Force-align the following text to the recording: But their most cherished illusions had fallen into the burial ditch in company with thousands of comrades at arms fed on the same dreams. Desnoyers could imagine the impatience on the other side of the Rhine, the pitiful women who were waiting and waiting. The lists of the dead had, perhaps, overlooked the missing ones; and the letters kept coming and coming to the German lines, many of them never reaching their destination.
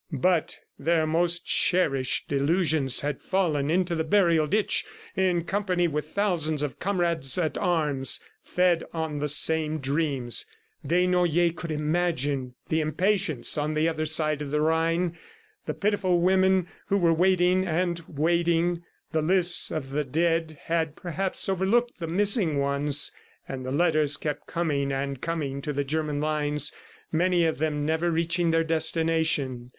But 0.11 0.57
their 0.79 1.05
most 1.05 1.45
cherished 1.45 2.31
illusions 2.31 3.01
had 3.01 3.21
fallen 3.21 3.69
into 3.69 3.93
the 3.93 4.03
burial 4.03 4.47
ditch 4.47 4.83
in 5.15 5.43
company 5.43 5.87
with 5.87 6.07
thousands 6.13 6.63
of 6.63 6.79
comrades 6.79 7.37
at 7.37 7.55
arms 7.55 8.19
fed 8.41 8.83
on 8.95 9.19
the 9.19 9.27
same 9.27 9.77
dreams. 9.77 10.47
Desnoyers 10.83 11.55
could 11.55 11.69
imagine 11.71 12.55
the 12.69 12.81
impatience 12.81 13.59
on 13.59 13.75
the 13.75 13.87
other 13.87 14.07
side 14.07 14.41
of 14.41 14.49
the 14.49 14.59
Rhine, 14.59 15.19
the 15.67 15.75
pitiful 15.75 16.19
women 16.19 16.67
who 16.87 16.97
were 16.97 17.13
waiting 17.13 17.67
and 17.67 18.01
waiting. 18.07 18.81
The 19.11 19.21
lists 19.21 19.69
of 19.69 19.91
the 19.91 20.03
dead 20.03 20.57
had, 20.63 20.95
perhaps, 20.95 21.47
overlooked 21.47 21.99
the 21.99 22.07
missing 22.07 22.57
ones; 22.57 23.11
and 23.47 23.63
the 23.63 23.71
letters 23.71 24.17
kept 24.17 24.47
coming 24.47 24.91
and 24.91 25.21
coming 25.21 25.61
to 25.61 25.71
the 25.71 25.83
German 25.83 26.19
lines, 26.19 26.71
many 27.11 27.45
of 27.45 27.59
them 27.59 27.85
never 27.85 28.09
reaching 28.09 28.49
their 28.49 28.63
destination. 28.63 29.69